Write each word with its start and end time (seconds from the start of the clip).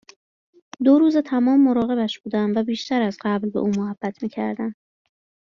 دو 0.83 0.99
روز 0.99 1.17
تمام 1.17 1.61
مراقبش 1.63 2.19
بودم 2.19 2.51
و 2.55 2.63
بیشتر 2.63 3.01
از 3.01 3.17
قبل 3.21 3.49
به 3.49 3.59
او 3.59 3.67
محبت 3.69 4.23
میکردم 4.23 4.75